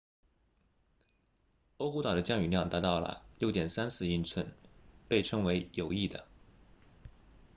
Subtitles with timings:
[1.77, 4.51] 欧胡岛 oahu 的降雨量达到了 6.34 英寸
[5.07, 6.25] 被称为有益的